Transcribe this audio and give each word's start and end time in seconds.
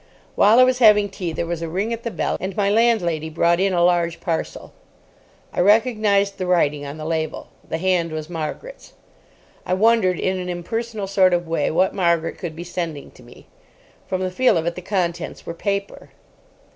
While 0.33 0.57
I 0.59 0.63
was 0.63 0.79
having 0.79 1.09
tea 1.09 1.31
there 1.31 1.45
was 1.45 1.61
a 1.61 1.69
ring 1.69 1.93
at 1.93 2.01
the 2.01 2.09
bell, 2.09 2.35
and 2.39 2.55
my 2.57 2.71
landlady 2.71 3.29
brought 3.29 3.59
in 3.59 3.71
a 3.71 3.83
large 3.83 4.19
parcel. 4.19 4.73
I 5.53 5.59
recognised 5.59 6.39
the 6.39 6.47
writing 6.47 6.83
on 6.87 6.97
the 6.97 7.05
label. 7.05 7.49
The 7.69 7.77
hand 7.77 8.11
was 8.11 8.27
Margaret's. 8.27 8.93
I 9.63 9.75
wondered 9.75 10.19
in 10.19 10.39
an 10.39 10.49
impersonal 10.49 11.05
sort 11.05 11.35
of 11.35 11.47
way 11.47 11.69
what 11.69 11.93
Margaret 11.93 12.39
could 12.39 12.55
be 12.55 12.63
sending 12.63 13.11
to 13.11 13.21
me. 13.21 13.45
From 14.07 14.21
the 14.21 14.31
feel 14.31 14.57
of 14.57 14.65
it 14.65 14.73
the 14.73 14.81
contents 14.81 15.45
were 15.45 15.53
paper. 15.53 16.09